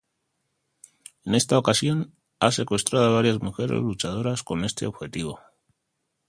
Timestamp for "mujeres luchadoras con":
3.39-4.65